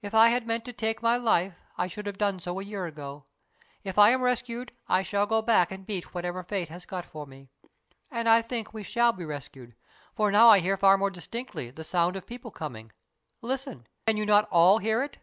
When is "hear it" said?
14.78-15.18